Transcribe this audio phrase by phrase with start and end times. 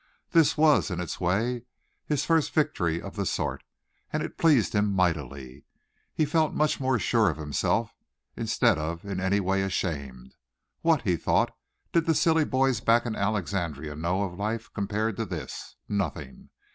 [0.31, 1.65] This was, in its way,
[2.07, 3.61] his first victory of the sort,
[4.11, 5.63] and it pleased him mightily.
[6.11, 7.93] He felt much more sure of himself
[8.35, 10.33] instead of in any way ashamed.
[10.81, 11.55] What, he thought,
[11.93, 15.75] did the silly boys back in Alexandria know of life compared to this?
[15.87, 16.49] Nothing.